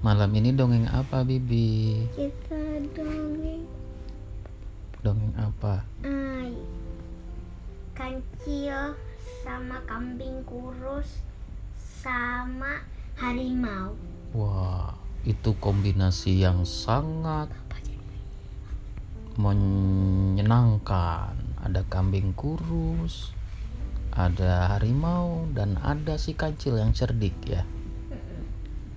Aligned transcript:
Malam 0.00 0.32
ini 0.32 0.56
dongeng 0.56 0.88
apa, 0.88 1.28
Bibi? 1.28 2.08
Kita 2.16 2.56
dongeng 2.96 3.68
Dongeng 5.04 5.36
apa? 5.36 5.84
ai 6.08 6.56
kancil 7.92 8.96
sama 9.44 9.76
kambing 9.84 10.40
kurus 10.48 11.20
sama 11.76 12.80
harimau. 13.20 13.92
Wah, 14.32 14.96
itu 15.28 15.52
kombinasi 15.60 16.48
yang 16.48 16.64
sangat 16.64 17.52
menyenangkan. 19.36 21.36
Ada 21.60 21.84
kambing 21.92 22.32
kurus, 22.32 23.36
ada 24.16 24.72
harimau, 24.72 25.44
dan 25.52 25.76
ada 25.84 26.16
si 26.16 26.32
kancil 26.32 26.80
yang 26.80 26.96
cerdik 26.96 27.36
ya. 27.44 27.68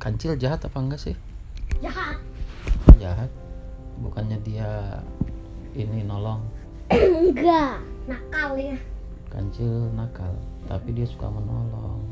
Kancil 0.04 0.35
jahat 0.35 0.59
apa 0.67 0.75
enggak 0.83 0.99
sih? 0.99 1.15
Jahat. 1.79 2.19
Jahat. 3.00 3.32
Bukannya 4.04 4.36
dia 4.43 5.00
ini 5.71 6.04
nolong. 6.04 6.43
Enggak, 6.91 7.79
nakal 8.04 8.59
ya. 8.59 8.75
Kancil 9.31 9.87
nakal, 9.95 10.36
tapi 10.68 10.92
dia 10.92 11.07
suka 11.07 11.31
menolong. 11.31 12.04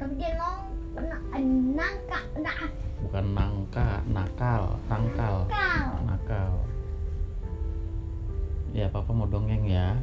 Tapi 0.00 0.16
dia 0.16 0.32
nong 0.40 0.64
na- 0.96 1.24
nangka 1.76 2.20
nah, 2.40 2.72
Bukan 3.04 3.24
nangka, 3.36 4.00
nakal, 4.08 4.80
nangkal. 4.88 5.44
nakal. 5.44 5.88
nakal 6.08 6.52
ya 8.70 8.86
papa 8.86 9.10
mau 9.10 9.26
dongeng 9.26 9.66
ya 9.66 9.98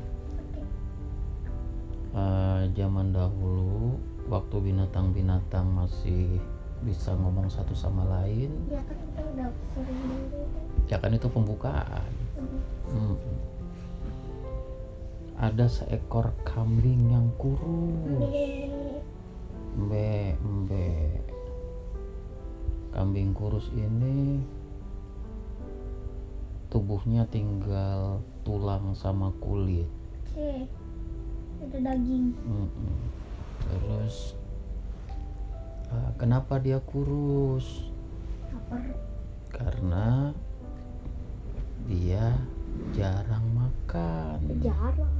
Eh, 2.18 2.62
zaman 2.74 3.14
dahulu 3.14 3.94
waktu 4.26 4.56
binatang-binatang 4.58 5.70
masih 5.70 6.42
bisa 6.86 7.18
ngomong 7.18 7.50
satu 7.50 7.74
sama 7.74 8.06
lain 8.06 8.54
Ya 8.70 8.82
kan 8.86 8.98
kita 8.98 9.22
udah 9.34 9.50
sering 9.74 10.02
ya 10.88 10.98
kan 11.02 11.12
itu 11.14 11.28
pembukaan 11.30 12.14
Mm. 12.88 13.20
ada 15.36 15.68
seekor 15.68 16.32
kambing 16.48 17.12
yang 17.12 17.28
kurus 17.36 18.32
Mbe, 19.78 20.34
mbe. 20.42 21.22
Kambing 22.90 23.30
kurus 23.38 23.70
ini 23.78 24.42
tubuhnya 26.74 27.30
tinggal 27.30 28.26
tulang 28.42 28.98
sama 28.98 29.30
kulit. 29.38 29.86
Oke. 30.34 30.66
Ada 31.62 31.78
daging. 31.94 32.34
Mm-mm. 32.42 32.98
Terus 33.70 34.34
eh, 34.34 34.47
kenapa 36.18 36.58
dia 36.58 36.80
kurus? 36.82 37.88
Karena 39.54 40.34
dia 41.88 42.36
jarang 42.92 43.46
makan. 43.56 44.40
Jarang. 44.60 45.16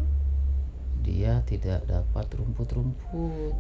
Dia 1.06 1.40
tidak 1.48 1.88
dapat 1.88 2.28
rumput-rumput 2.36 3.56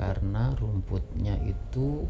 karena 0.00 0.56
rumputnya 0.56 1.36
itu 1.44 2.08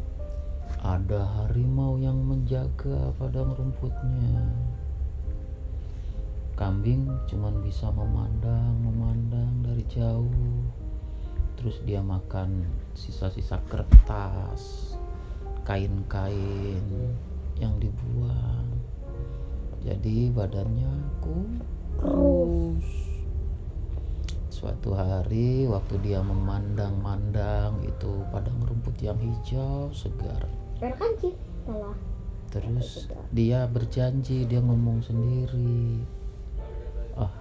ada 0.79 1.27
harimau 1.27 1.99
yang 1.99 2.15
menjaga 2.15 3.11
padang 3.19 3.51
rumputnya. 3.51 4.47
Kambing 6.55 7.07
cuman 7.27 7.59
bisa 7.59 7.91
memandang, 7.91 8.79
memandang 8.79 9.51
dari 9.63 9.83
jauh. 9.91 10.63
Terus 11.59 11.83
dia 11.83 11.99
makan 11.99 12.63
sisa-sisa 12.99 13.63
kertas, 13.71 14.95
kain-kain 15.63 16.83
yang 17.55 17.71
dibuang. 17.79 18.67
Jadi 19.79 20.27
badannya 20.35 20.91
kurus. 21.23 22.89
Suatu 24.51 24.91
hari 24.91 25.63
waktu 25.71 25.95
dia 26.03 26.19
memandang-mandang 26.19 27.79
itu 27.87 28.27
padang 28.27 28.59
rumput 28.67 28.99
yang 28.99 29.15
hijau 29.15 29.87
segar. 29.95 30.43
Terus 32.51 33.07
dia 33.31 33.63
berjanji, 33.71 34.43
dia 34.43 34.59
ngomong 34.59 34.99
sendiri. 34.99 36.03
Ah, 37.15 37.31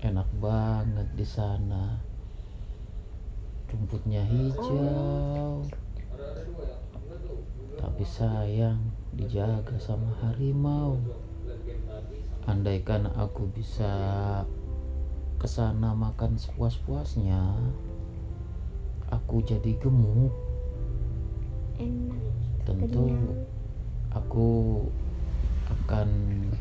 enak 0.00 0.28
banget 0.40 1.08
di 1.12 1.26
sana. 1.28 2.11
Rumputnya 3.72 4.20
hijau. 4.28 5.64
Tapi 7.80 8.04
sayang 8.04 8.92
dijaga 9.16 9.80
sama 9.80 10.12
harimau. 10.20 11.00
Andaikan 12.44 13.08
aku 13.16 13.48
bisa 13.48 13.88
ke 15.40 15.48
sana 15.48 15.96
makan 15.96 16.36
sepuas-puasnya, 16.36 17.40
aku 19.08 19.40
jadi 19.40 19.72
gemuk. 19.80 20.36
Enak. 21.80 22.22
Tentu 22.68 23.08
Kenyang. 23.08 23.42
aku 24.12 24.50
akan 25.72 26.08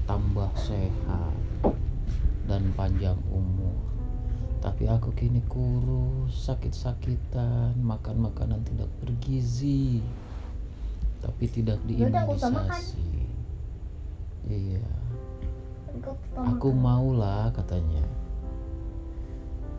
tambah 0.08 0.50
sehat 0.56 1.36
dan 2.48 2.72
panjang 2.74 3.20
umur. 3.28 3.91
Tapi 4.62 4.86
aku 4.86 5.10
kini 5.18 5.42
kurus, 5.50 6.38
sakit-sakitan, 6.46 7.74
makan 7.82 8.30
makanan 8.30 8.62
tidak 8.62 8.94
bergizi, 9.02 10.06
tapi 11.18 11.50
tidak 11.50 11.82
diimunisasi. 11.90 13.26
Iya, 14.46 14.86
aku 16.38 16.70
maulah 16.78 17.50
katanya. 17.58 18.06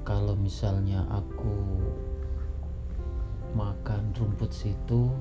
Kalau 0.02 0.34
misalnya 0.34 1.06
aku 1.14 1.54
makan 3.54 4.10
rumput 4.18 4.50
situ, 4.50 5.14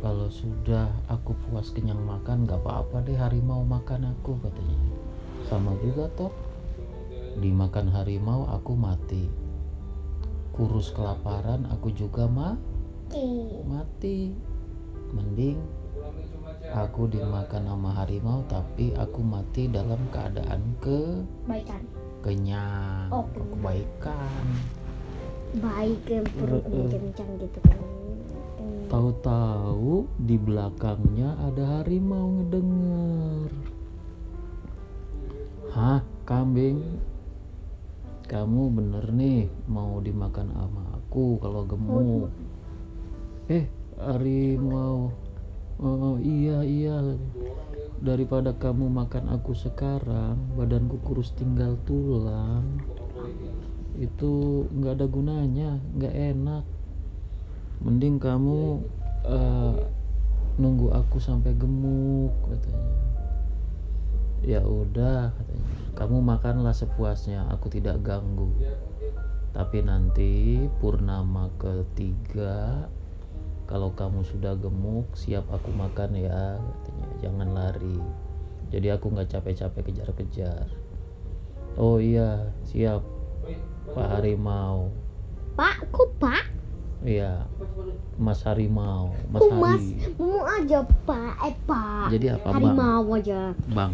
kalau 0.00 0.32
sudah 0.32 0.88
aku 1.12 1.36
puas 1.46 1.68
kenyang 1.68 2.00
makan, 2.00 2.48
nggak 2.48 2.64
apa-apa 2.64 3.04
deh 3.04 3.16
harimau 3.20 3.60
makan 3.60 4.08
aku 4.08 4.40
katanya. 4.40 4.80
Sama 5.52 5.76
juga 5.84 6.08
toh, 6.16 6.32
dimakan 7.38 7.88
harimau 7.92 8.48
aku 8.50 8.76
mati. 8.76 9.30
Kurus 10.52 10.92
kelaparan 10.92 11.64
aku 11.72 11.88
juga 11.96 12.28
mah 12.28 12.56
mati. 13.68 14.32
Mending 15.12 15.60
aku 16.72 17.04
dimakan 17.08 17.68
sama 17.68 17.90
harimau 18.00 18.40
tapi 18.48 18.96
aku 18.96 19.20
mati 19.20 19.68
dalam 19.68 20.00
keadaan 20.08 20.62
ke 20.80 21.20
Baikan. 21.44 21.84
kenyang, 22.24 23.12
Oh, 23.12 23.26
kebaikan. 23.36 24.44
Baik 25.60 26.00
Heeh. 26.08 26.88
kencang 26.88 27.30
gitu 27.36 27.58
kan. 27.60 27.76
Hmm. 28.56 28.88
Tahu-tahu 28.88 30.08
di 30.16 30.36
belakangnya 30.40 31.36
ada 31.44 31.80
harimau 31.80 32.40
ngedenger. 32.40 33.52
Hah, 35.76 36.00
kambing? 36.24 36.80
Kamu 38.32 38.72
bener 38.72 39.12
nih 39.12 39.44
mau 39.68 40.00
dimakan 40.00 40.48
sama 40.56 40.96
aku 40.96 41.36
kalau 41.36 41.68
gemuk. 41.68 42.32
Eh, 43.52 43.68
harimau. 44.00 45.12
Oh 45.76 46.16
iya 46.16 46.64
iya. 46.64 46.96
Daripada 48.00 48.56
kamu 48.56 48.88
makan 48.88 49.28
aku 49.36 49.52
sekarang, 49.52 50.40
badanku 50.56 50.96
kurus 51.04 51.36
tinggal 51.36 51.76
tulang. 51.84 52.64
Itu 54.00 54.64
nggak 54.72 54.96
ada 54.96 55.06
gunanya, 55.12 55.76
nggak 55.92 56.16
enak 56.16 56.64
mending 57.82 58.22
kamu 58.22 58.78
eh, 59.26 59.74
nunggu 60.54 60.94
aku 60.94 61.18
sampai 61.18 61.50
gemuk 61.58 62.30
katanya 62.46 62.90
ya 64.42 64.60
udah 64.62 65.34
katanya 65.34 65.71
kamu 65.92 66.24
makanlah 66.24 66.72
sepuasnya 66.72 67.44
aku 67.52 67.68
tidak 67.68 68.00
ganggu 68.00 68.48
tapi 69.52 69.84
nanti 69.84 70.64
purnama 70.80 71.52
ketiga 71.60 72.88
kalau 73.68 73.92
kamu 73.92 74.24
sudah 74.24 74.56
gemuk 74.56 75.08
siap 75.12 75.44
aku 75.52 75.68
makan 75.72 76.16
ya 76.16 76.56
katanya 76.56 77.08
jangan 77.20 77.48
lari 77.52 77.98
jadi 78.72 78.96
aku 78.96 79.12
nggak 79.12 79.28
capek-capek 79.28 79.92
kejar-kejar 79.92 80.66
oh 81.76 82.00
iya 82.00 82.48
siap 82.64 83.04
Pak 83.92 84.08
Harimau 84.20 84.88
Pak, 85.52 85.84
kok 85.92 86.08
Pak? 86.16 86.48
Iya, 87.04 87.44
Mas 88.16 88.40
Harimau, 88.46 89.12
Mas 89.28 89.40
Kok 89.42 89.52
Mas? 89.58 89.84
Hari, 89.84 90.16
Mau 90.16 90.40
aja 90.48 90.78
Pak, 91.04 91.34
eh 91.44 91.56
Pak. 91.68 92.08
Jadi 92.14 92.26
apa, 92.30 92.46
Bang? 92.46 92.72
Harimau 92.72 93.04
aja. 93.12 93.40
Bang, 93.68 93.92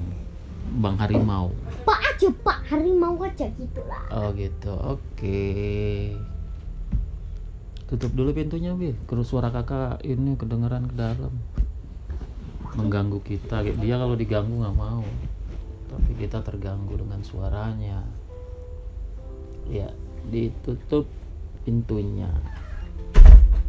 Bang 0.76 1.00
Harimau. 1.00 1.50
Pak 1.88 2.00
aja 2.14 2.28
Pak, 2.44 2.58
harimau 2.68 3.16
aja 3.24 3.48
gitu 3.56 3.80
lah. 3.88 4.04
Oh 4.12 4.28
gitu, 4.36 4.72
oke. 4.76 5.40
Tutup 7.88 8.12
dulu 8.12 8.36
pintunya, 8.36 8.76
Bi. 8.76 8.92
Terus 9.08 9.32
suara 9.32 9.48
kakak 9.48 10.04
ini 10.04 10.36
kedengeran 10.36 10.92
ke 10.92 10.94
dalam. 10.98 11.32
mengganggu 12.78 13.18
kita 13.26 13.66
dia 13.82 13.96
kalau 13.98 14.14
diganggu 14.14 14.54
nggak 14.62 14.78
mau 14.78 15.02
tapi 15.90 16.10
kita 16.14 16.38
terganggu 16.46 16.94
dengan 16.94 17.18
suaranya 17.26 18.06
ya 19.66 19.90
ditutup 20.30 21.08
pintunya 21.66 22.30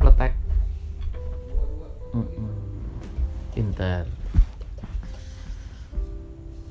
letek 0.04 0.38
Mm-mm. 2.14 2.54
pintar 3.58 4.06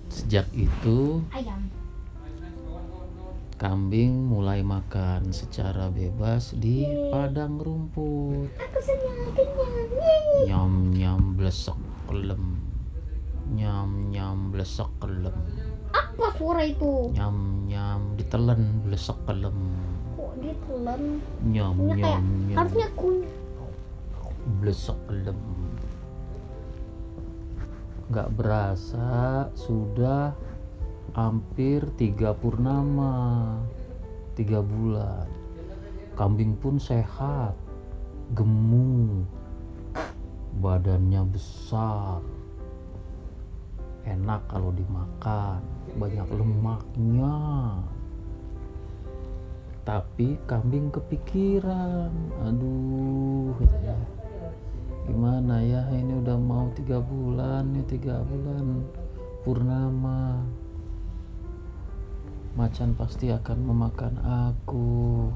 sejak 0.09 0.49
itu 0.53 1.21
Ayam. 1.31 1.69
kambing 3.55 4.29
mulai 4.29 4.63
makan 4.63 5.29
secara 5.29 5.91
bebas 5.91 6.55
di 6.55 6.83
padang 7.11 7.59
rumput 7.59 8.49
Aku 8.55 8.79
senang 8.79 9.35
kenyang. 9.35 9.87
Yeay. 9.91 10.47
nyam 10.47 10.73
nyam 10.93 11.21
blesek 11.35 11.79
kelem 12.07 12.45
nyam 13.51 14.09
nyam 14.09 14.51
blesek 14.51 14.89
kelem 14.99 15.35
Apa 15.89 16.37
suara 16.37 16.63
itu? 16.63 17.11
nyam 17.13 17.37
nyam 17.67 18.01
ditelen 18.15 18.63
blesek 18.83 19.19
kelem 19.25 19.57
Kok 20.15 20.33
ditelan? 20.39 21.03
nyam 21.43 21.75
nyam 21.75 21.99
nyam 21.99 22.57
harusnya 22.57 22.89
kun. 22.95 23.27
blesek 24.63 24.99
kelem 25.07 25.39
nggak 28.09 28.33
berasa 28.41 29.09
sudah 29.53 30.33
hampir 31.13 31.85
tiga 32.01 32.33
purnama 32.33 33.57
tiga 34.39 34.63
bulan. 34.63 35.27
Kambing 36.15 36.55
pun 36.59 36.79
sehat 36.79 37.59
gemuk 38.39 39.27
badannya 40.63 41.27
besar. 41.27 42.23
Enak 44.07 44.47
kalau 44.47 44.71
dimakan 44.73 45.61
banyak 45.99 46.27
lemaknya. 46.33 47.39
Tapi 49.83 50.37
kambing 50.45 50.93
kepikiran 50.93 52.13
aduh 52.45 53.57
katanya 53.57 53.97
gimana 55.09 55.65
ya 55.65 55.89
ini 55.97 56.21
udah 56.21 56.37
mau 56.37 56.69
tiga 56.77 57.01
bulan 57.01 57.73
nih 57.73 57.85
tiga 57.89 58.21
bulan 58.29 58.85
purnama. 59.41 60.45
Macan 62.53 62.93
pasti 62.93 63.33
akan 63.33 63.59
memakan 63.65 64.15
aku. 64.53 65.33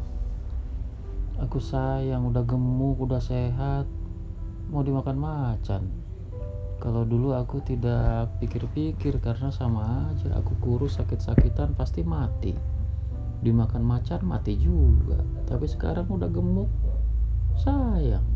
Aku 1.40 1.56
sayang 1.56 2.28
udah 2.28 2.44
gemuk 2.44 3.00
udah 3.00 3.22
sehat. 3.22 3.88
Mau 4.68 4.84
dimakan 4.84 5.16
macan? 5.16 5.88
Kalau 6.76 7.08
dulu 7.08 7.32
aku 7.32 7.64
tidak 7.64 8.28
pikir-pikir 8.44 9.24
karena 9.24 9.48
sama 9.48 10.12
aja. 10.12 10.36
Aku 10.36 10.52
kurus 10.60 11.00
sakit-sakitan 11.00 11.72
pasti 11.72 12.04
mati. 12.04 12.52
Dimakan 13.40 13.80
macan 13.86 14.20
mati 14.28 14.58
juga. 14.60 15.22
Tapi 15.48 15.64
sekarang 15.64 16.12
udah 16.12 16.28
gemuk. 16.28 16.68
Sayang 17.56 18.31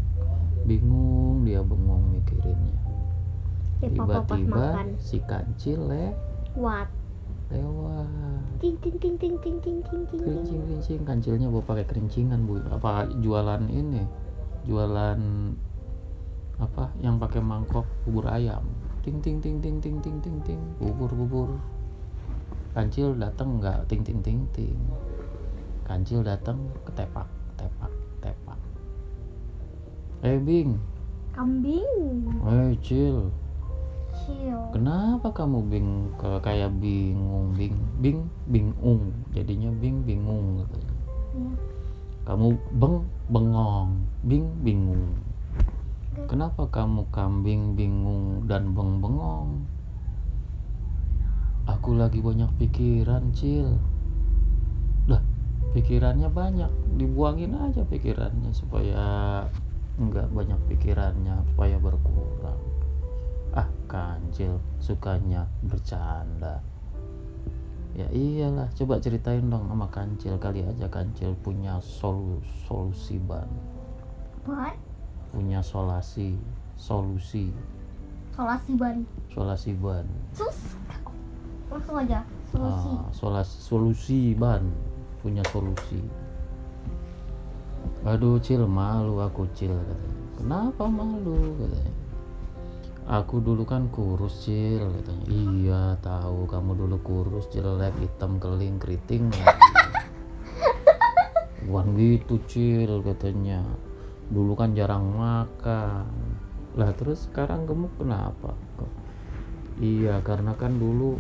bingung 0.67 1.47
dia 1.47 1.63
bengong 1.63 2.13
mikirinnya 2.13 2.77
Ya 3.81 3.89
tiba-tiba 3.93 4.83
si 4.99 5.23
kancil 5.25 5.87
le 5.87 6.13
What? 6.59 6.91
lewat 7.53 8.09
Ting 8.59 8.75
ting 8.81 8.97
ting 8.99 9.15
ting 9.21 9.37
ting 9.39 9.57
ting 9.61 9.79
ting 9.85 10.01
ting. 10.09 10.19
ting. 10.19 10.21
kerincing 10.25 10.61
kerincing 10.67 11.01
kancilnya 11.07 11.47
bawa 11.53 11.63
pakai 11.63 11.87
kerincingan 11.87 12.49
bu 12.49 12.59
apa 12.73 13.07
jualan 13.23 13.63
ini 13.69 14.03
jualan 14.67 15.21
apa 16.57 16.89
yang 17.05 17.21
pakai 17.21 17.45
mangkok 17.45 17.85
bubur 18.09 18.27
ayam 18.33 18.65
ting 19.05 19.21
ting 19.21 19.39
ting 19.39 19.61
ting 19.61 19.79
ting 19.79 20.01
ting 20.01 20.19
ting 20.25 20.37
ting 20.43 20.61
bubur 20.81 21.13
bubur 21.13 21.51
kancil 22.73 23.13
datang 23.15 23.61
nggak 23.61 23.85
ting 23.87 24.01
ting 24.03 24.25
ting 24.25 24.41
ting 24.57 24.77
kancil 25.85 26.25
datang 26.25 26.59
ketepak 26.83 27.29
tepak 27.29 27.29
tepak 27.29 27.46
eh 30.25 30.39
bing 30.41 30.81
Kambing. 31.37 32.33
eh 32.49 32.73
cil 32.81 33.29
Chill. 34.17 34.61
Kenapa 34.73 35.29
kamu 35.29 35.59
bing 35.69 35.89
kayak 36.41 36.73
bingung 36.81 37.53
bing 37.53 37.77
bing 38.01 38.25
bingung 38.49 39.13
jadinya 39.37 39.69
bing 39.77 40.09
bingung 40.09 40.65
katanya. 40.65 40.95
Ya. 41.37 41.53
Kamu 42.25 42.47
beng 42.81 42.97
bengong 43.29 43.91
bing 44.25 44.49
bingung. 44.65 45.21
Kenapa 46.27 46.65
kamu 46.73 47.05
kambing 47.13 47.77
bingung 47.77 48.49
dan 48.49 48.73
beng 48.73 49.05
bengong? 49.05 49.69
Aku 51.69 51.93
lagi 51.93 52.25
banyak 52.25 52.49
pikiran 52.57 53.37
cil. 53.37 53.77
Dah 55.05 55.21
pikirannya 55.77 56.33
banyak 56.33 56.73
dibuangin 56.97 57.53
aja 57.53 57.85
pikirannya 57.85 58.49
supaya 58.57 59.45
nggak 59.97 60.29
banyak 60.29 60.61
pikirannya 60.69 61.41
supaya 61.53 61.81
berkurang 61.81 62.61
ah 63.57 63.65
kancil 63.89 64.61
sukanya 64.77 65.49
bercanda 65.65 66.61
ya 67.97 68.05
iyalah 68.13 68.69
coba 68.77 69.01
ceritain 69.01 69.49
dong 69.49 69.65
sama 69.73 69.89
kancil 69.89 70.37
kali 70.37 70.61
aja 70.61 70.85
kancil 70.93 71.33
punya 71.41 71.81
solu, 71.81 72.45
solusi 72.69 73.17
ban 73.17 73.49
What? 74.45 74.77
punya 75.33 75.65
solasi 75.65 76.37
solusi 76.77 77.51
Solasi 78.37 78.77
ban. 78.77 79.01
solasi 79.33 79.73
ban 79.81 80.05
Sus. 80.37 80.77
Langsung 81.73 81.97
aja. 81.97 82.21
Solusi. 82.53 82.91
Ah, 82.93 83.09
solasi 83.17 83.57
solusi 83.65 84.21
ban 84.37 84.61
punya 85.25 85.41
solusi 85.49 86.05
aduh 88.05 88.37
cil 88.43 88.67
malu 88.69 89.23
aku 89.25 89.49
cil 89.57 89.73
katanya. 89.73 90.21
Kenapa 90.37 90.85
malu 90.91 91.57
katanya? 91.57 91.95
Aku 93.07 93.39
dulu 93.39 93.63
kan 93.63 93.87
kurus 93.95 94.43
cil 94.43 94.83
katanya. 94.83 95.27
Iya 95.31 95.83
tahu 96.03 96.51
kamu 96.51 96.75
dulu 96.75 96.97
kurus 97.07 97.47
jelek 97.55 97.95
hitam 98.03 98.43
keling 98.43 98.77
keriting. 98.83 99.31
Bukan 101.71 101.87
gitu 101.97 102.43
cil 102.51 103.01
katanya. 103.07 103.63
Dulu 104.29 104.59
kan 104.59 104.75
jarang 104.75 105.15
makan. 105.15 106.11
Lah 106.77 106.91
terus 106.99 107.31
sekarang 107.31 107.65
gemuk 107.65 107.95
kenapa 107.97 108.53
kok? 108.77 108.93
Iya 109.81 110.21
karena 110.21 110.53
kan 110.59 110.77
dulu 110.77 111.17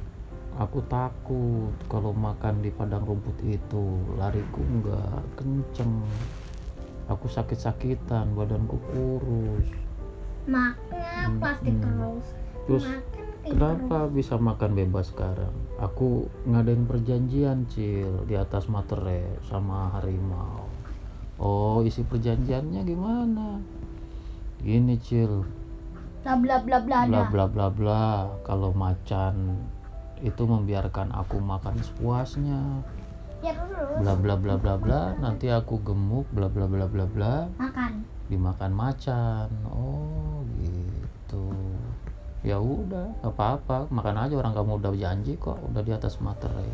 aku 0.57 0.81
takut 0.89 1.73
kalau 1.93 2.17
makan 2.17 2.65
di 2.65 2.73
padang 2.73 3.05
rumput 3.05 3.37
itu 3.45 4.01
lariku 4.17 4.65
nggak 4.65 5.37
kenceng 5.37 6.01
aku 7.07 7.27
sakit-sakitan 7.27 8.35
badanku 8.35 8.79
kurus 8.91 9.69
Makan 10.47 11.43
pasti 11.43 11.71
Hmm. 11.71 11.83
terus. 11.83 12.27
terus 12.67 12.85
Makan 12.87 13.25
kenapa 13.47 13.99
bisa 14.11 14.35
makan 14.37 14.75
bebas 14.75 15.15
sekarang 15.15 15.55
aku 15.79 16.27
ngadain 16.45 16.83
perjanjian 16.83 17.67
cil 17.71 18.27
di 18.27 18.35
atas 18.35 18.67
materai 18.67 19.23
sama 19.47 19.95
harimau 19.95 20.67
oh 21.39 21.83
isi 21.83 22.03
perjanjiannya 22.03 22.83
gimana 22.83 23.63
gini 24.59 24.99
cil 24.99 25.47
Bla 26.27 26.35
bla 26.35 26.59
bla 26.59 26.83
bla. 26.83 27.07
bla 27.07 27.23
bla 27.31 27.47
bla 27.47 27.67
bla 27.71 28.07
kalau 28.43 28.75
macan 28.75 29.55
itu 30.27 30.43
membiarkan 30.43 31.15
aku 31.15 31.39
makan 31.39 31.79
sepuasnya 31.79 32.59
Ya 32.59 32.83
terus. 32.83 33.06
Bla 34.01 34.15
bla 34.17 34.35
bla 34.37 34.55
bla 34.57 34.75
bla. 34.77 35.01
Nanti 35.21 35.53
aku 35.53 35.81
gemuk 35.85 36.27
bla 36.33 36.49
bla 36.49 36.67
bla 36.69 36.87
bla 36.89 37.05
bla. 37.05 37.35
Makan. 37.57 37.93
dimakan 38.27 38.73
macan. 38.75 39.49
Oh 39.71 40.43
gitu. 40.59 41.47
Ya 42.43 42.59
udah 42.59 43.13
nggak 43.23 43.33
apa-apa. 43.33 43.87
Makan 43.93 44.17
aja 44.27 44.35
orang 44.39 44.55
kamu 44.55 44.73
udah 44.83 44.93
janji 44.97 45.39
kok. 45.39 45.59
Udah 45.63 45.83
di 45.83 45.93
atas 45.95 46.19
materai. 46.19 46.71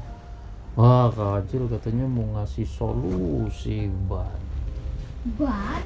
Wah 0.73 1.12
kacil 1.12 1.69
katanya 1.69 2.09
mau 2.09 2.25
ngasih 2.40 2.64
solusi 2.64 3.92
ban. 4.09 4.40
Ban. 5.37 5.85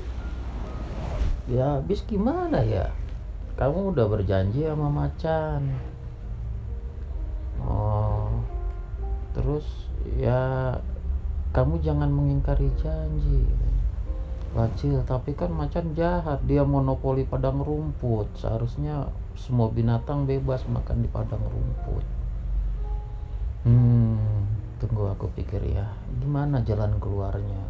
ya 1.47 1.79
habis 1.79 2.03
gimana 2.07 2.63
ya? 2.63 2.91
Kamu 3.59 3.95
udah 3.95 4.07
berjanji 4.07 4.67
sama 4.67 4.87
macan. 4.87 5.63
Oh 7.67 8.31
terus 9.37 9.67
ya 10.15 10.73
kamu 11.51 11.83
jangan 11.83 12.11
mengingkari 12.13 12.71
janji. 12.79 13.43
Wacil, 14.57 15.05
tapi 15.05 15.37
kan 15.37 15.53
macan 15.53 15.93
jahat. 15.93 16.41
Dia 16.49 16.65
monopoli 16.65 17.29
padang 17.29 17.61
rumput. 17.61 18.33
Seharusnya 18.41 19.05
semua 19.37 19.69
binatang 19.69 20.25
bebas 20.25 20.65
makan 20.65 21.05
di 21.05 21.09
padang 21.13 21.45
rumput. 21.45 22.05
Hmm 23.69 24.17
tunggu 24.81 25.13
aku 25.13 25.29
pikir 25.37 25.61
ya. 25.61 25.93
Gimana 26.21 26.65
jalan 26.65 26.97
keluarnya? 26.97 27.63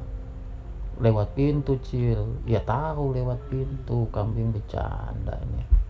Lewat 1.02 1.34
pintu 1.34 1.74
cil. 1.82 2.38
Ya 2.46 2.62
tahu 2.62 3.18
lewat 3.18 3.42
pintu 3.50 4.06
kambing 4.14 4.54
bercanda 4.54 5.34
ini 5.42 5.86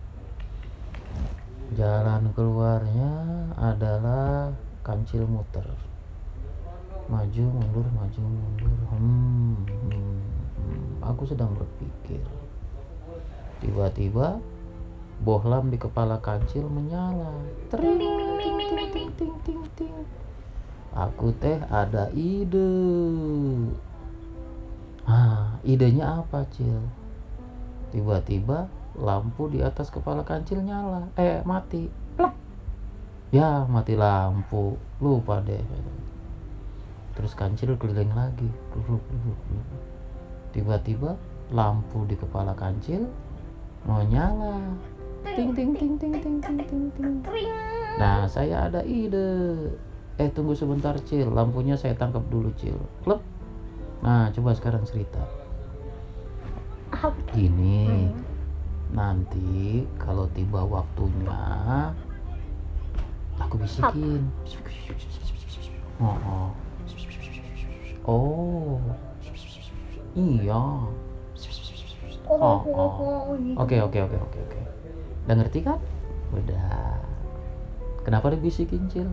jalan 1.75 2.31
keluarnya 2.31 3.11
adalah 3.59 4.55
kancil 4.87 5.27
muter 5.27 5.67
maju 7.07 7.43
mundur 7.47 7.87
maju 7.95 8.21
mundur. 8.21 8.71
Hmm, 8.91 9.55
hmm, 9.87 10.19
aku 10.99 11.23
sedang 11.23 11.55
berpikir. 11.55 12.19
Tiba-tiba 13.63 14.43
bohlam 15.23 15.71
di 15.71 15.79
kepala 15.79 16.19
kancil 16.19 16.67
menyala. 16.67 17.31
Tring, 17.71 17.97
ting, 17.97 18.35
ting, 18.37 18.57
ting, 18.91 19.11
ting, 19.15 19.35
ting, 19.43 19.63
ting. 19.79 19.95
aku 20.91 21.31
teh 21.39 21.57
ada 21.71 22.11
ide. 22.11 22.69
Ah 25.07 25.55
idenya 25.63 26.21
apa 26.21 26.43
cil? 26.51 26.83
Tiba-tiba 27.95 28.67
lampu 28.99 29.47
di 29.47 29.63
atas 29.63 29.87
kepala 29.87 30.27
kancil 30.27 30.59
nyala. 30.59 31.07
Eh 31.15 31.39
mati. 31.47 31.87
Plak. 32.19 32.35
ya 33.31 33.63
mati 33.63 33.95
lampu. 33.95 34.75
Lupa 34.99 35.39
deh 35.39 35.63
terus 37.17 37.33
kancil 37.33 37.73
keliling 37.81 38.13
lagi. 38.13 38.45
Duduk, 38.77 39.01
duduk, 39.09 39.39
duduk. 39.49 39.81
tiba-tiba 40.57 41.13
lampu 41.53 42.01
di 42.09 42.15
kepala 42.17 42.51
kancil 42.57 43.07
mau 43.85 44.03
nyala 44.03 44.57
ting 45.37 45.53
ting 45.53 45.71
ting 45.75 45.93
ting 46.01 46.13
ting 46.17 46.37
ting 46.41 46.59
ting 46.65 46.85
ting. 47.21 47.47
Nah 47.99 48.25
saya 48.29 48.69
ada 48.69 48.81
ide. 48.85 49.69
Eh 50.17 50.29
tunggu 50.33 50.57
sebentar 50.57 50.97
cil. 51.05 51.29
Lampunya 51.29 51.77
saya 51.77 51.93
tangkap 51.93 52.25
dulu 52.31 52.49
cil. 52.57 52.77
Klep. 53.05 53.21
Nah 54.01 54.33
coba 54.33 54.57
sekarang 54.57 54.81
cerita. 54.87 55.21
Gini. 57.35 58.09
Nanti 58.93 59.83
kalau 59.99 60.25
tiba 60.31 60.63
waktunya 60.63 61.91
aku 63.37 63.61
bisikin. 63.61 64.25
Oh, 65.97 66.13
oh. 66.13 66.49
Oh. 68.07 68.79
iya. 70.15 70.63
Oh, 72.27 72.59
Oh, 72.67 73.39
gitu. 73.39 73.55
oke 73.55 73.77
oke 73.87 73.99
oke 74.03 74.17
oke 74.19 74.37
oke. 74.43 74.59
Udah 75.27 75.35
ngerti 75.39 75.59
kan? 75.63 75.79
Udah. 76.35 76.99
Kenapa 78.03 78.35
dibisikin 78.35 78.87
cil? 78.91 79.07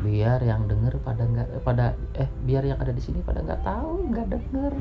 Biar 0.00 0.40
yang 0.40 0.64
denger 0.64 0.96
pada 1.04 1.28
nggak 1.28 1.48
pada 1.60 1.92
eh 2.16 2.28
biar 2.48 2.64
yang 2.64 2.78
ada 2.80 2.92
di 2.92 3.02
sini 3.04 3.20
pada 3.20 3.44
nggak 3.44 3.64
tahu 3.64 4.12
nggak 4.12 4.28
denger. 4.32 4.72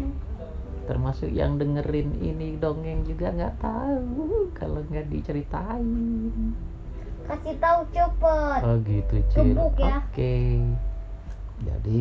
Termasuk 0.88 1.28
yang 1.28 1.60
dengerin 1.60 2.16
ini 2.24 2.56
dongeng 2.56 3.04
juga 3.04 3.36
nggak 3.36 3.56
tahu 3.60 4.48
kalau 4.56 4.80
nggak 4.88 5.12
diceritain. 5.12 6.56
Kasih 7.28 7.56
tahu 7.60 7.80
cepet. 7.92 8.60
oh 8.64 8.78
gitu 8.88 9.16
cil. 9.36 9.52
Ya. 9.76 10.00
oke. 10.00 10.36
Jadi 11.68 12.00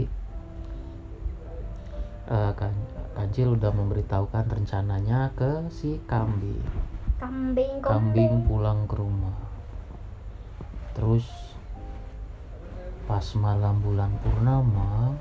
eh, 2.31 2.53
kan 2.55 2.75
Kancil 3.17 3.57
udah 3.57 3.73
memberitahukan 3.73 4.45
rencananya 4.45 5.33
ke 5.33 5.73
si 5.73 5.97
kambing 6.05 6.61
Kambing 7.17 7.81
kambing 7.81 8.45
pulang 8.45 8.85
ke 8.85 9.01
rumah. 9.01 9.41
Terus 10.93 11.25
pas 13.09 13.25
malam 13.41 13.81
bulan 13.81 14.13
purnama 14.21 15.17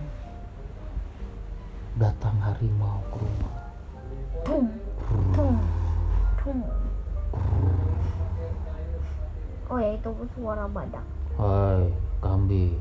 datang 1.96 2.36
harimau 2.44 3.00
ke 3.08 3.18
rumah. 3.24 3.56
Tum, 4.44 4.66
tum, 5.32 5.56
tum. 6.36 6.60
Oh 9.72 9.80
ya 9.80 9.96
itu 9.96 10.12
suara 10.36 10.68
badak. 10.68 11.06
Hai 11.40 11.96
kambing 12.20 12.76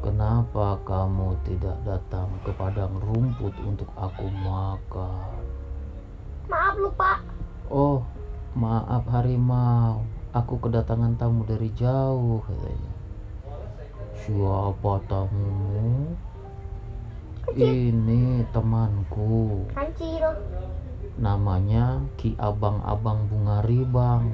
kenapa 0.00 0.78
kamu 0.86 1.34
tidak 1.42 1.76
datang 1.82 2.30
ke 2.46 2.50
padang 2.54 2.94
rumput 3.02 3.54
untuk 3.66 3.90
aku 3.98 4.30
makan 4.30 5.42
Maaf 6.48 6.74
lupa. 6.80 7.20
oh 7.68 8.06
maaf 8.54 9.04
harimau 9.10 10.06
aku 10.32 10.56
kedatangan 10.62 11.18
tamu 11.18 11.44
dari 11.44 11.68
jauh 11.74 12.40
katanya 12.46 12.92
siapa 14.22 14.92
tamumu 15.10 16.14
ini 17.56 18.44
temanku 18.52 19.64
Kancil. 19.72 20.36
namanya 21.16 22.04
Ki 22.20 22.36
Abang-Abang 22.36 23.26
Bunga 23.26 23.64
Ribang. 23.64 24.30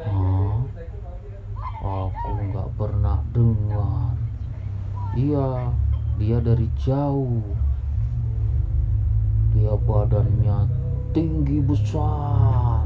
Hah? 0.00 0.56
Aku 1.82 2.30
nggak 2.50 2.70
pernah 2.78 3.20
dengar. 3.34 4.15
Iya, 5.16 5.72
dia 6.20 6.38
dari 6.44 6.68
jauh. 6.76 7.40
Dia 9.56 9.72
badannya 9.72 10.68
tinggi 11.16 11.64
besar. 11.64 12.84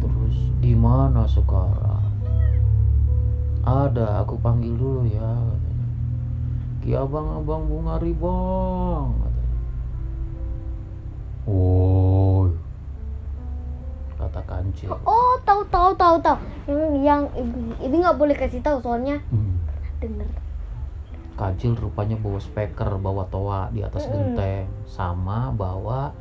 Terus 0.00 0.36
di 0.64 0.72
mana 0.72 1.28
sekarang? 1.28 2.08
Ada, 3.68 4.24
aku 4.24 4.40
panggil 4.40 4.72
dulu 4.80 5.04
ya. 5.12 5.36
Ki 6.80 6.96
Abang-Abang 6.96 7.68
Bunga 7.68 8.00
Ribang. 8.00 9.12
katanya. 9.20 9.56
Woi, 11.46 12.50
kata 14.18 14.40
kancil. 14.46 14.94
Oh 15.02 15.34
tahu 15.42 15.62
tahu 15.70 15.90
tahu 15.98 16.16
tahu. 16.22 16.36
Yang 16.70 16.82
yang 17.02 17.22
ini 17.82 17.96
nggak 17.98 18.18
boleh 18.18 18.34
kasih 18.38 18.62
tahu 18.62 18.78
soalnya 18.78 19.18
Hmm. 19.30 19.41
Kancil 21.42 21.74
rupanya 21.74 22.14
bawa 22.22 22.38
speaker, 22.38 23.02
bawa 23.02 23.26
toa 23.26 23.66
di 23.74 23.82
atas 23.82 24.06
Mm-mm. 24.06 24.38
genteng, 24.38 24.70
sama 24.86 25.50
bawa 25.50 26.14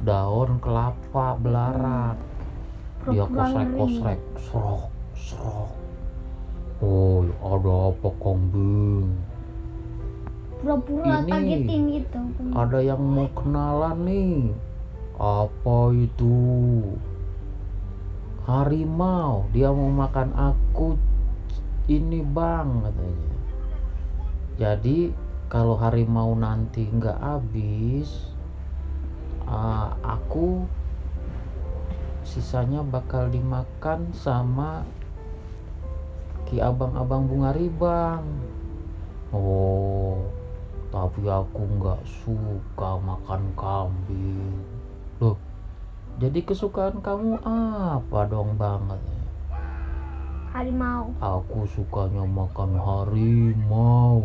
daun 0.00 0.56
kelapa 0.64 1.36
belarak. 1.36 2.16
Dia 3.04 3.28
Pura-pura 3.28 3.52
kosrek-kosrek, 3.52 4.20
serok, 4.48 4.88
serok. 5.12 5.70
Oh, 6.80 7.20
ada 7.44 7.92
apa? 7.92 8.08
Pura-pura 10.56 11.20
Ini. 11.20 11.28
kagetin 11.28 11.80
gitu. 11.92 12.20
Ada 12.56 12.80
yang 12.80 13.04
mau 13.04 13.28
kenalan 13.36 14.08
nih. 14.08 14.56
Apa 15.20 15.92
itu? 15.92 16.36
Harimau. 18.48 19.52
Dia 19.52 19.68
mau 19.68 19.92
makan 19.92 20.32
aku. 20.32 20.96
Ini 21.92 22.24
bang 22.32 22.68
katanya. 22.88 23.36
Jadi 24.56 25.12
kalau 25.52 25.76
harimau 25.76 26.32
nanti 26.32 26.88
nggak 26.88 27.20
habis, 27.20 28.32
ah, 29.44 29.92
aku 30.00 30.64
sisanya 32.26 32.80
bakal 32.80 33.28
dimakan 33.28 34.10
sama 34.16 34.82
ki 36.48 36.58
abang-abang 36.58 37.28
bunga 37.28 37.52
ribang. 37.52 38.24
Oh, 39.34 40.24
tapi 40.88 41.28
aku 41.28 41.62
nggak 41.76 42.02
suka 42.24 42.96
makan 42.96 43.42
kambing. 43.60 44.56
Loh, 45.20 45.36
jadi 46.16 46.40
kesukaan 46.40 47.04
kamu 47.04 47.44
apa 47.44 48.20
dong 48.24 48.56
banget? 48.56 49.15
Harimau. 50.56 51.12
Aku 51.20 51.68
sukanya 51.68 52.24
makan 52.24 52.80
harimau. 52.80 54.24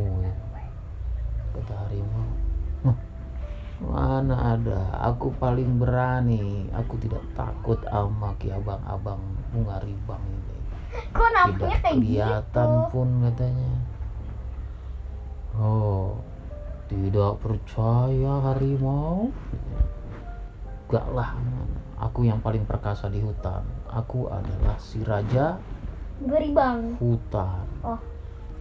Kata 1.51 1.75
harimau. 1.83 2.31
"Hah, 2.87 2.95
Mana 3.83 4.55
ada, 4.55 4.95
aku 5.11 5.35
paling 5.35 5.75
berani. 5.75 6.71
Aku 6.71 6.95
tidak 7.03 7.19
takut 7.35 7.83
sama 7.83 8.31
ki 8.39 8.47
abang-abang 8.47 9.19
bunga 9.51 9.83
ribang 9.83 10.23
ini. 10.23 10.55
Kok 11.11 11.19
Tidak 11.19 11.59
kayak 11.59 11.83
kelihatan 11.83 12.69
gitu? 12.79 12.87
pun 12.95 13.07
katanya. 13.27 13.73
Oh, 15.59 16.15
tidak 16.87 17.43
percaya 17.43 18.33
harimau? 18.47 19.35
Gak 20.87 21.07
lah, 21.11 21.35
aku 21.99 22.23
yang 22.23 22.39
paling 22.39 22.63
perkasa 22.63 23.11
di 23.11 23.19
hutan. 23.19 23.67
Aku 23.91 24.31
adalah 24.31 24.79
si 24.79 25.03
raja 25.03 25.59
Geribang. 26.21 27.01
hutan. 27.01 27.65
Oh. 27.81 27.97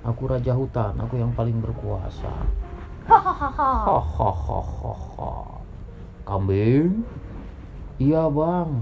Aku 0.00 0.33
raja 0.33 0.57
hutan, 0.57 0.97
aku 0.97 1.21
yang 1.21 1.37
paling 1.37 1.61
berkuasa. 1.61 2.33
Hahaha. 3.05 4.00
Hahaha. 4.00 5.33
Kambing? 6.25 7.05
Iya 8.00 8.33
bang. 8.33 8.81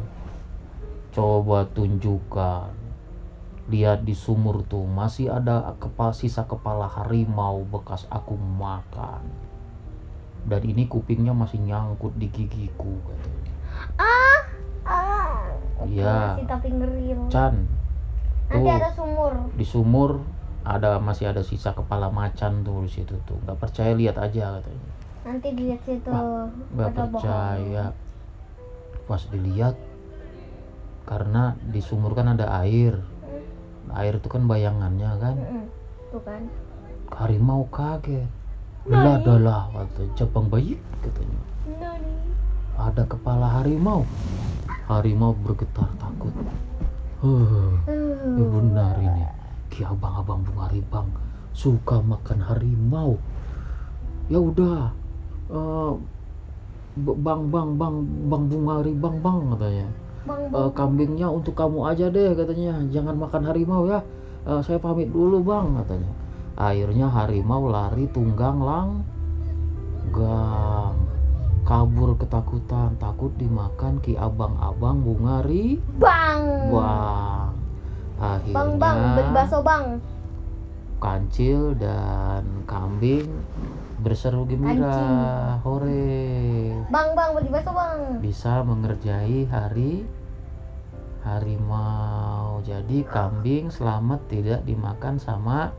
Coba 1.11 1.67
tunjukkan. 1.75 2.71
Lihat 3.69 4.07
di 4.07 4.15
sumur 4.15 4.63
tuh 4.65 4.87
masih 4.87 5.35
ada 5.35 5.75
kepala 5.77 6.15
sisa 6.15 6.47
kepala 6.47 6.87
harimau 6.87 7.67
bekas 7.67 8.07
aku 8.09 8.39
makan. 8.39 9.27
Dan 10.47 10.63
ini 10.65 10.87
kupingnya 10.87 11.35
masih 11.35 11.59
nyangkut 11.61 12.15
di 12.15 12.31
gigiku 12.31 12.95
katanya. 13.05 13.55
Ah, 13.99 14.41
ah. 14.87 15.37
Iya. 15.83 16.39
masih 16.39 16.47
tapi 16.47 16.69
ngeri 16.73 17.13
loh. 17.13 17.29
Chan 17.29 17.78
Nanti 18.49 18.65
tuh. 18.65 18.75
ada 18.75 18.91
sumur. 18.91 19.33
di 19.53 19.65
sumur 19.65 20.11
ada 20.63 20.97
masih 20.99 21.29
ada 21.29 21.41
sisa 21.41 21.73
kepala 21.73 22.09
macan 22.09 22.61
tuh 22.61 22.83
di 22.83 22.91
situ 22.91 23.17
tuh 23.23 23.37
nggak 23.43 23.57
percaya 23.57 23.93
lihat 23.93 24.17
aja 24.17 24.59
katanya 24.59 24.93
Nanti 25.19 25.49
dilihat 25.53 25.83
situ. 25.83 26.09
Wah, 26.09 26.49
nggak 26.73 26.89
bohong. 26.89 27.11
percaya 27.13 27.85
pas 29.05 29.23
dilihat 29.27 29.77
karena 31.05 31.43
di 31.63 31.81
sumur 31.81 32.13
kan 32.13 32.29
ada 32.31 32.49
air 32.59 33.01
air 33.91 34.15
itu 34.15 34.29
kan 34.29 34.45
bayangannya 34.45 35.11
kan 35.17 35.37
Mm-mm. 35.37 35.65
Tuh 36.09 36.21
kan. 36.21 36.43
harimau 37.11 37.65
kaget 37.69 38.29
belah 38.85 39.17
dalah 39.19 39.69
kata 39.71 40.03
Jepang 40.15 40.49
bayi 40.49 40.77
katanya 41.01 41.41
Nani. 41.71 42.13
ada 42.79 43.05
kepala 43.05 43.61
harimau 43.61 44.05
harimau 44.87 45.33
bergetar 45.35 45.89
takut 45.97 46.33
huh. 47.23 47.29
Uh. 47.29 47.73
ini 48.37 48.45
benar 48.47 48.95
ini. 48.99 49.25
Ki 49.69 49.83
abang-abang 49.85 50.43
bunga 50.47 50.67
ribang 50.71 51.09
suka 51.53 51.99
makan 52.03 52.39
harimau. 52.45 53.19
Ya 54.29 54.39
udah 54.39 54.93
eh, 55.51 55.93
b- 56.99 57.19
bang 57.25 57.49
bang 57.49 57.71
bang 57.81 57.97
bang 58.29 58.43
bunga 58.47 58.75
ribang 58.85 59.17
bang 59.25 59.39
katanya. 59.57 59.89
Bang, 60.29 60.41
Eh, 60.45 60.53
bang. 60.53 60.71
kambingnya 60.77 61.29
untuk 61.33 61.55
kamu 61.57 61.89
aja 61.89 62.07
deh 62.13 62.37
katanya. 62.37 62.79
Jangan 62.93 63.17
makan 63.17 63.43
harimau 63.49 63.89
ya. 63.89 64.01
Eh, 64.47 64.61
saya 64.63 64.79
pamit 64.79 65.09
dulu 65.11 65.41
bang 65.43 65.75
katanya. 65.83 66.13
Akhirnya 66.59 67.07
harimau 67.07 67.71
lari 67.71 68.11
tunggang 68.11 68.59
lang 68.61 68.89
gang 70.09 70.97
kabur 71.69 72.17
ketakutan 72.17 72.97
takut 72.97 73.29
dimakan 73.37 74.01
ki 74.01 74.17
abang-abang 74.17 75.05
bunga 75.05 75.45
Bang. 76.01 76.73
ribang 76.73 77.53
akhirnya 78.17 78.57
Bang, 78.57 78.71
bang. 78.81 78.99
Beli 79.13 79.31
bakso, 79.37 79.59
bang. 79.61 79.87
kancil 80.99 81.77
dan 81.77 82.65
kambing 82.65 83.29
berseru 84.01 84.49
gembira 84.49 85.61
hore 85.61 86.73
Bang, 86.89 87.13
bang. 87.13 87.37
Beli 87.37 87.53
bakso, 87.53 87.77
bang. 87.77 88.17
bisa 88.25 88.65
mengerjai 88.65 89.45
hari 89.53 90.09
harimau. 91.29 92.65
Jadi 92.65 93.05
kambing 93.05 93.69
selamat 93.69 94.25
tidak 94.33 94.65
dimakan 94.65 95.21
sama 95.21 95.77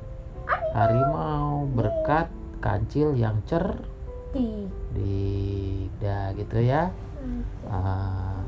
harimau 0.77 1.65
berkat 1.74 2.29
kancil 2.62 3.17
yang 3.17 3.41
cerdik. 3.50 3.99
Di. 4.34 5.90
Dah 6.00 6.32
gitu 6.38 6.58
ya. 6.62 6.94
Ah, 7.68 8.40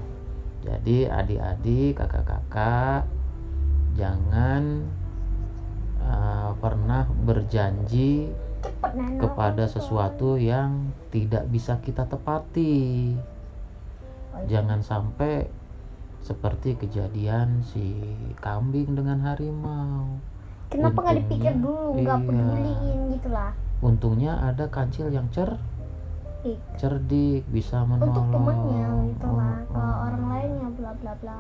jadi 0.64 1.12
adik-adik, 1.12 2.00
kakak-kakak 2.00 3.10
jangan 4.00 4.88
ah, 6.00 6.56
pernah 6.62 7.04
berjanji 7.28 8.32
Cepet, 8.62 8.94
kepada 9.20 9.66
sesuatu 9.66 10.38
yang 10.38 10.94
tidak 11.10 11.50
bisa 11.50 11.82
kita 11.82 12.06
tepati. 12.06 13.18
Jangan 14.48 14.86
sampai 14.86 15.50
seperti 16.22 16.78
kejadian 16.78 17.66
si 17.66 17.98
kambing 18.38 18.94
dengan 18.94 19.26
harimau. 19.26 20.22
Kenapa 20.72 20.98
nggak 21.04 21.18
dipikir 21.28 21.54
dulu? 21.60 22.00
Nggak 22.00 22.18
iya. 22.18 22.28
peduliin 22.32 23.00
gitu 23.12 23.28
lah. 23.28 23.52
Untungnya 23.84 24.40
ada 24.40 24.72
kancil 24.72 25.12
yang 25.12 25.28
cer 25.36 25.60
Ih, 26.42 26.58
cerdik 26.80 27.46
bisa 27.54 27.86
menolong. 27.86 28.08
Untuk 28.18 28.26
temennya 28.34 28.88
gitu 29.14 29.30
lah. 29.30 29.62
Oh, 29.62 29.78
Kalau 29.78 29.92
oh. 29.94 30.06
orang 30.08 30.24
lainnya 30.32 30.68
bla 30.74 30.92
bla 30.98 31.14
bla. 31.20 31.40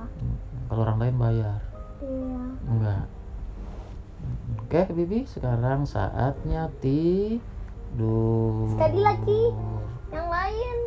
Kalau 0.68 0.82
orang 0.84 0.98
lain 1.00 1.16
bayar. 1.16 1.60
Iya. 2.04 2.44
Enggak. 2.70 3.06
Oke, 4.62 4.82
Bibi, 4.94 5.25
sekarang 5.25 5.90
saatnya 5.90 6.70
tidur. 6.84 8.77
Sekali 8.77 9.00
lagi. 9.01 9.42
Yang 10.14 10.27
lain. 10.27 10.77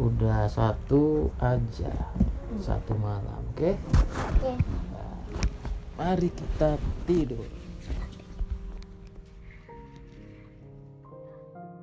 Udah 0.00 0.50
satu 0.50 1.30
aja. 1.38 1.94
Satu 2.58 2.98
malam, 2.98 3.44
oke? 3.54 3.78
Oke. 4.34 4.52
Mari 5.94 6.28
kita 6.34 6.74
tidur. 7.06 7.59